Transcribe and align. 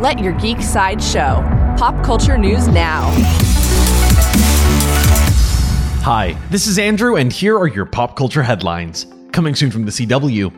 Let 0.00 0.18
your 0.18 0.32
geek 0.32 0.62
side 0.62 1.02
show. 1.02 1.44
Pop 1.76 2.02
culture 2.02 2.38
news 2.38 2.66
now. 2.68 3.10
Hi, 6.02 6.34
this 6.48 6.66
is 6.66 6.78
Andrew, 6.78 7.16
and 7.16 7.30
here 7.30 7.58
are 7.58 7.66
your 7.66 7.84
pop 7.84 8.16
culture 8.16 8.42
headlines. 8.42 9.06
Coming 9.32 9.54
soon 9.54 9.70
from 9.70 9.84
the 9.84 9.90
CW. 9.90 10.50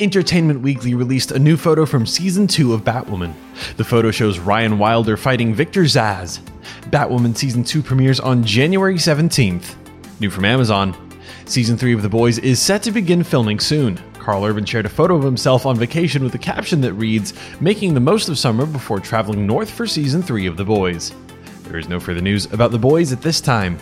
Entertainment 0.00 0.62
Weekly 0.62 0.94
released 0.94 1.30
a 1.30 1.38
new 1.38 1.58
photo 1.58 1.84
from 1.84 2.06
season 2.06 2.46
2 2.46 2.72
of 2.72 2.84
Batwoman. 2.84 3.34
The 3.76 3.84
photo 3.84 4.10
shows 4.10 4.38
Ryan 4.38 4.78
Wilder 4.78 5.18
fighting 5.18 5.52
Victor 5.52 5.82
Zsasz. 5.82 6.40
Batwoman 6.84 7.36
season 7.36 7.64
2 7.64 7.82
premieres 7.82 8.18
on 8.18 8.44
January 8.44 8.94
17th. 8.94 9.74
New 10.20 10.30
from 10.30 10.46
Amazon. 10.46 10.96
Season 11.44 11.76
3 11.76 11.92
of 11.92 12.00
The 12.00 12.08
Boys 12.08 12.38
is 12.38 12.62
set 12.62 12.82
to 12.84 12.92
begin 12.92 13.22
filming 13.22 13.60
soon. 13.60 14.00
Karl 14.26 14.44
Urban 14.44 14.64
shared 14.64 14.86
a 14.86 14.88
photo 14.88 15.14
of 15.14 15.22
himself 15.22 15.66
on 15.66 15.76
vacation 15.76 16.24
with 16.24 16.34
a 16.34 16.38
caption 16.38 16.80
that 16.80 16.94
reads, 16.94 17.32
Making 17.60 17.94
the 17.94 18.00
most 18.00 18.28
of 18.28 18.36
summer 18.36 18.66
before 18.66 18.98
traveling 18.98 19.46
north 19.46 19.70
for 19.70 19.86
season 19.86 20.20
3 20.20 20.46
of 20.46 20.56
The 20.56 20.64
Boys. 20.64 21.14
There 21.62 21.78
is 21.78 21.88
no 21.88 22.00
further 22.00 22.20
news 22.20 22.52
about 22.52 22.72
The 22.72 22.78
Boys 22.78 23.12
at 23.12 23.22
this 23.22 23.40
time. 23.40 23.78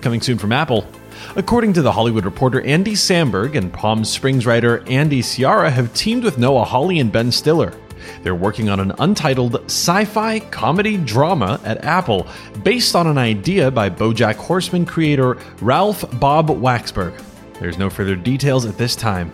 Coming 0.00 0.20
soon 0.20 0.38
from 0.38 0.52
Apple. 0.52 0.86
According 1.34 1.72
to 1.72 1.82
The 1.82 1.90
Hollywood 1.90 2.24
Reporter, 2.24 2.60
Andy 2.60 2.92
Samberg 2.92 3.56
and 3.56 3.72
Palm 3.72 4.04
Springs 4.04 4.46
writer 4.46 4.84
Andy 4.86 5.20
Siara 5.20 5.68
have 5.68 5.92
teamed 5.94 6.22
with 6.22 6.38
Noah 6.38 6.64
Hawley 6.64 7.00
and 7.00 7.10
Ben 7.10 7.32
Stiller. 7.32 7.74
They're 8.22 8.36
working 8.36 8.68
on 8.68 8.78
an 8.78 8.92
untitled 9.00 9.56
sci 9.64 10.04
fi 10.04 10.38
comedy 10.38 10.96
drama 10.96 11.60
at 11.64 11.82
Apple 11.84 12.28
based 12.62 12.94
on 12.94 13.08
an 13.08 13.18
idea 13.18 13.68
by 13.68 13.90
Bojack 13.90 14.36
Horseman 14.36 14.86
creator 14.86 15.38
Raphael 15.60 16.12
Bob 16.20 16.50
Waksberg. 16.50 17.20
There's 17.58 17.78
no 17.78 17.90
further 17.90 18.14
details 18.14 18.64
at 18.64 18.78
this 18.78 18.94
time. 18.94 19.32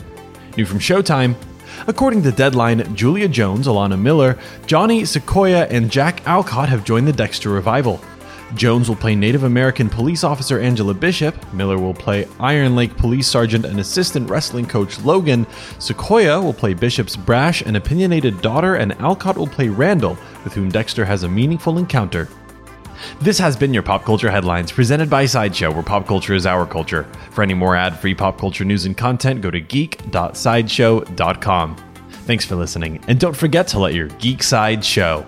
New 0.57 0.65
from 0.65 0.79
Showtime. 0.79 1.35
According 1.87 2.23
to 2.23 2.33
Deadline, 2.33 2.95
Julia 2.95 3.27
Jones, 3.29 3.67
Alano 3.67 4.01
Miller, 4.01 4.39
Johnny 4.67 5.03
Sequoyah, 5.03 5.69
and 5.71 5.91
Jack 5.91 6.27
Alcott 6.27 6.69
have 6.69 6.85
joined 6.85 7.09
the 7.09 7.13
Dexter 7.13 7.51
revival. 7.51 8.01
Jones 8.55 8.88
will 8.88 8.96
play 8.96 9.16
Native 9.16 9.43
American 9.43 9.88
police 9.88 10.23
officer 10.23 10.61
Angela 10.61 10.95
Bishop. 10.95 11.52
Miller 11.52 11.77
will 11.77 11.95
play 11.95 12.29
Iron 12.38 12.77
Lake 12.77 12.96
police 12.96 13.27
sergeant 13.27 13.65
and 13.65 13.80
assistant 13.80 14.30
wrestling 14.30 14.66
coach 14.66 15.01
Logan. 15.01 15.45
Sequoyah 15.79 16.41
will 16.41 16.55
play 16.55 16.73
Bishop's 16.73 17.16
brash 17.16 17.63
and 17.63 17.77
opinionated 17.77 18.41
daughter, 18.41 18.77
and 18.77 18.93
Alcott 19.01 19.37
will 19.37 19.49
play 19.49 19.68
Randall, 19.68 20.16
with 20.45 20.52
whom 20.52 20.71
Dexter 20.71 21.05
has 21.05 21.24
a 21.24 21.29
meaningful 21.29 21.79
encounter. 21.79 22.29
This 23.20 23.38
has 23.38 23.56
been 23.56 23.73
your 23.74 23.82
Pop 23.82 24.04
Culture 24.04 24.30
Headlines, 24.30 24.70
presented 24.73 25.10
by 25.10 25.26
Sideshow, 25.26 25.73
where 25.73 25.82
pop 25.82 26.06
culture 26.06 26.34
is 26.34 26.46
our 26.46 26.64
culture. 26.66 27.04
For 27.30 27.42
any 27.42 27.54
more 27.54 27.74
ad 27.76 27.98
free 27.98 28.14
pop 28.14 28.38
culture 28.38 28.64
news 28.64 28.87
and 28.87 28.96
content, 28.96 29.40
go 29.40 29.50
to 29.50 29.60
geek.sideshow.com. 29.60 31.76
Thanks 32.26 32.45
for 32.45 32.56
listening, 32.56 33.02
and 33.06 33.20
don't 33.20 33.37
forget 33.37 33.68
to 33.68 33.78
let 33.78 33.95
your 33.95 34.09
geek 34.09 34.42
side 34.42 34.84
show. 34.84 35.24